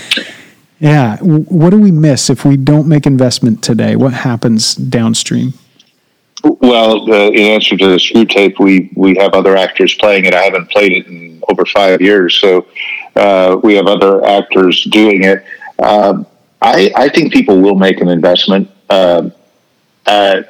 yeah. 0.85 1.17
What 1.19 1.71
do 1.71 1.81
we 1.81 1.91
miss 1.91 2.29
if 2.29 2.45
we 2.45 2.57
don't 2.59 2.87
make 2.87 3.07
investment 3.07 3.62
today? 3.62 3.97
What 3.97 4.12
happens 4.12 4.75
downstream? 4.75 5.55
Well, 6.43 7.11
uh, 7.11 7.31
in 7.31 7.41
answer 7.41 7.75
to 7.76 7.87
the 7.87 7.97
Screwtape, 7.97 8.59
we 8.59 8.93
we 8.95 9.17
have 9.17 9.33
other 9.33 9.57
actors 9.57 9.95
playing 9.95 10.26
it. 10.26 10.35
I 10.35 10.43
haven't 10.43 10.71
played 10.71 10.93
it 10.93 11.07
in 11.07 11.43
over 11.49 11.64
five 11.64 12.03
years, 12.03 12.38
so 12.38 12.67
uh, 13.17 13.59
we 13.62 13.75
have 13.76 13.87
other 13.87 14.23
actors 14.26 14.85
doing 14.85 15.25
it. 15.25 15.43
Uh, 15.79 16.23
I 16.61 16.93
I 16.95 17.09
think 17.09 17.33
people 17.33 17.61
will 17.61 17.76
make 17.76 18.03
an 18.03 18.09
investment. 18.09 18.71
Um, 18.91 19.33
uh, 20.05 20.43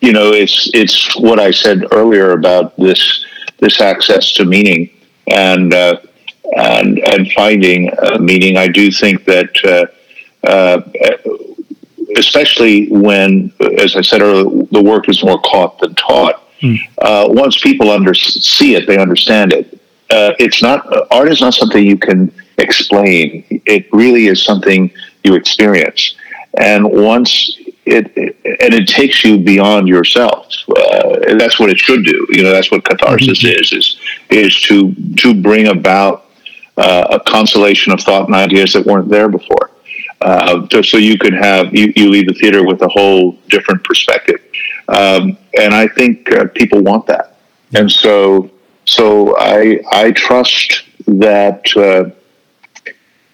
you 0.00 0.12
know, 0.14 0.32
it's 0.32 0.70
it's 0.72 1.14
what 1.16 1.38
I 1.38 1.50
said 1.50 1.84
earlier 1.92 2.30
about 2.32 2.74
this 2.78 3.26
this 3.58 3.82
access 3.82 4.32
to 4.32 4.46
meaning 4.46 4.88
and 5.26 5.72
uh, 5.72 5.96
and 6.56 6.98
and 6.98 7.30
finding 7.32 7.90
meaning. 8.20 8.56
I 8.56 8.68
do 8.68 8.90
think 8.90 9.24
that, 9.24 9.50
uh, 9.64 10.46
uh, 10.46 10.80
especially 12.16 12.88
when, 12.88 13.52
as 13.78 13.96
I 13.96 14.02
said 14.02 14.22
earlier, 14.22 14.66
the 14.70 14.82
work 14.82 15.08
is 15.08 15.22
more 15.24 15.40
caught 15.40 15.78
than 15.78 15.94
taught. 15.94 16.42
Mm. 16.60 16.78
Uh, 16.98 17.26
once 17.28 17.60
people 17.60 17.90
under 17.90 18.14
see 18.14 18.74
it, 18.74 18.86
they 18.86 18.98
understand 18.98 19.52
it. 19.52 19.80
Uh, 20.10 20.32
it's 20.38 20.62
not 20.62 20.86
art 21.10 21.28
is 21.28 21.40
not 21.40 21.54
something 21.54 21.84
you 21.84 21.98
can 21.98 22.32
explain. 22.58 23.44
It 23.66 23.88
really 23.92 24.26
is 24.26 24.44
something 24.44 24.90
you 25.24 25.34
experience, 25.34 26.14
and 26.58 26.90
once 26.90 27.58
it, 27.86 28.12
it, 28.16 28.36
and 28.62 28.74
it 28.74 28.88
takes 28.88 29.24
you 29.24 29.38
beyond 29.38 29.88
yourself. 29.88 30.48
Uh, 30.68 31.18
and 31.28 31.40
that's 31.40 31.58
what 31.58 31.70
it 31.70 31.78
should 31.78 32.04
do. 32.04 32.26
You 32.30 32.42
know, 32.44 32.50
that's 32.50 32.70
what 32.70 32.84
catharsis 32.84 33.42
mm-hmm. 33.42 33.60
is, 33.60 33.72
is, 33.72 34.00
is 34.30 34.60
to, 34.62 34.94
to 35.18 35.34
bring 35.34 35.68
about 35.68 36.23
a 36.76 37.20
constellation 37.26 37.92
of 37.92 38.00
thought 38.00 38.26
and 38.26 38.34
ideas 38.34 38.72
that 38.72 38.84
weren't 38.84 39.08
there 39.08 39.28
before. 39.28 39.70
Uh, 40.20 40.66
just 40.66 40.90
so 40.90 40.96
you 40.96 41.18
could 41.18 41.34
have 41.34 41.74
you, 41.74 41.92
you 41.96 42.08
leave 42.08 42.26
the 42.26 42.34
theater 42.34 42.64
with 42.64 42.80
a 42.82 42.88
whole 42.88 43.32
different 43.48 43.82
perspective, 43.84 44.40
um, 44.88 45.36
and 45.58 45.74
I 45.74 45.86
think 45.86 46.32
uh, 46.32 46.46
people 46.54 46.82
want 46.82 47.06
that, 47.06 47.36
and 47.74 47.90
so 47.90 48.50
so 48.84 49.36
I 49.38 49.80
I 49.92 50.12
trust 50.12 50.84
that 51.06 51.64
uh, 51.76 52.10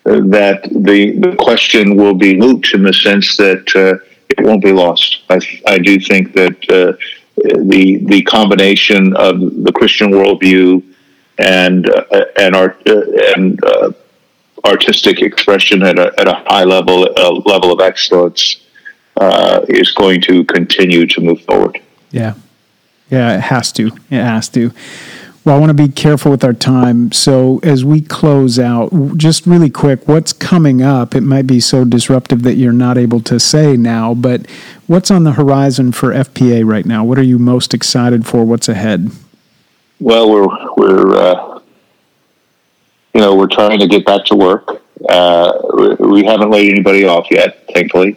that 0.04 0.68
the 0.70 1.18
the 1.18 1.36
question 1.36 1.96
will 1.96 2.14
be 2.14 2.36
moot 2.36 2.72
in 2.74 2.82
the 2.82 2.92
sense 2.92 3.36
that 3.36 3.76
uh, 3.76 4.04
it 4.28 4.40
won't 4.40 4.62
be 4.62 4.72
lost. 4.72 5.22
I 5.28 5.40
I 5.66 5.78
do 5.78 6.00
think 6.00 6.32
that 6.32 6.56
uh, 6.70 6.96
the 7.36 7.98
the 8.04 8.22
combination 8.22 9.14
of 9.16 9.38
the 9.38 9.72
Christian 9.72 10.10
worldview 10.10 10.82
and 11.40 11.88
uh, 11.88 12.24
and 12.38 12.54
art 12.54 12.80
uh, 12.86 13.02
and 13.34 13.62
uh, 13.64 13.92
artistic 14.64 15.22
expression 15.22 15.82
at 15.82 15.98
a, 15.98 16.12
at 16.20 16.28
a 16.28 16.34
high 16.46 16.64
level 16.64 17.04
a 17.04 17.30
level 17.48 17.72
of 17.72 17.80
excellence 17.80 18.60
uh, 19.16 19.64
is 19.68 19.90
going 19.92 20.20
to 20.22 20.44
continue 20.44 21.06
to 21.06 21.20
move 21.20 21.40
forward. 21.42 21.80
Yeah, 22.10 22.34
yeah, 23.10 23.36
it 23.36 23.40
has 23.40 23.72
to. 23.72 23.88
It 24.10 24.22
has 24.22 24.48
to. 24.50 24.72
Well, 25.42 25.56
I 25.56 25.58
want 25.58 25.70
to 25.70 25.74
be 25.74 25.88
careful 25.88 26.30
with 26.30 26.44
our 26.44 26.52
time. 26.52 27.12
So, 27.12 27.60
as 27.62 27.82
we 27.82 28.02
close 28.02 28.58
out, 28.58 29.16
just 29.16 29.46
really 29.46 29.70
quick, 29.70 30.06
what's 30.06 30.34
coming 30.34 30.82
up? 30.82 31.14
It 31.14 31.22
might 31.22 31.46
be 31.46 31.60
so 31.60 31.84
disruptive 31.84 32.42
that 32.42 32.56
you're 32.56 32.74
not 32.74 32.98
able 32.98 33.22
to 33.22 33.40
say 33.40 33.74
now, 33.74 34.12
but 34.12 34.46
what's 34.86 35.10
on 35.10 35.24
the 35.24 35.32
horizon 35.32 35.92
for 35.92 36.12
FPA 36.12 36.66
right 36.66 36.84
now? 36.84 37.04
What 37.04 37.18
are 37.18 37.22
you 37.22 37.38
most 37.38 37.72
excited 37.72 38.26
for? 38.26 38.44
What's 38.44 38.68
ahead? 38.68 39.10
Well, 40.00 40.30
we're 40.30 40.74
we're 40.76 41.14
uh, 41.14 41.60
you 43.12 43.20
know 43.20 43.34
we're 43.34 43.48
trying 43.48 43.78
to 43.80 43.86
get 43.86 44.06
back 44.06 44.24
to 44.26 44.34
work. 44.34 44.82
Uh, 45.06 45.52
we 45.98 46.24
haven't 46.24 46.50
laid 46.50 46.70
anybody 46.70 47.04
off 47.04 47.26
yet, 47.30 47.66
thankfully, 47.74 48.16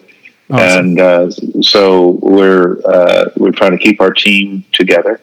awesome. 0.50 0.86
and 0.86 1.00
uh, 1.00 1.30
so 1.62 2.12
we're 2.22 2.80
uh, 2.86 3.32
we're 3.36 3.52
trying 3.52 3.72
to 3.72 3.78
keep 3.78 4.00
our 4.00 4.12
team 4.12 4.64
together. 4.72 5.20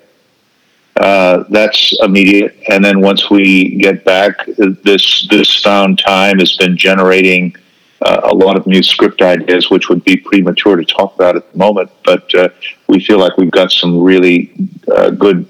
Uh, 0.96 1.44
that's 1.48 1.98
immediate, 2.02 2.54
and 2.68 2.84
then 2.84 3.00
once 3.00 3.30
we 3.30 3.76
get 3.76 4.04
back, 4.04 4.44
this 4.46 5.26
this 5.30 5.62
found 5.62 5.98
time 5.98 6.38
has 6.38 6.56
been 6.56 6.76
generating. 6.76 7.54
Uh, 8.02 8.20
a 8.24 8.34
lot 8.34 8.56
of 8.56 8.66
new 8.66 8.82
script 8.82 9.20
ideas, 9.20 9.68
which 9.68 9.90
would 9.90 10.02
be 10.04 10.16
premature 10.16 10.74
to 10.74 10.86
talk 10.86 11.14
about 11.16 11.36
at 11.36 11.52
the 11.52 11.58
moment. 11.58 11.90
But 12.02 12.34
uh, 12.34 12.48
we 12.88 12.98
feel 12.98 13.18
like 13.18 13.36
we've 13.36 13.50
got 13.50 13.70
some 13.70 14.02
really 14.02 14.50
uh, 14.90 15.10
good 15.10 15.46